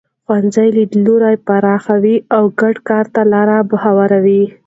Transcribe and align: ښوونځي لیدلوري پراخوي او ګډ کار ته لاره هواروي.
ښوونځي 0.25 0.67
لیدلوري 0.77 1.35
پراخوي 1.47 2.15
او 2.35 2.43
ګډ 2.59 2.75
کار 2.89 3.05
ته 3.13 3.21
لاره 3.33 3.57
هواروي. 3.83 4.43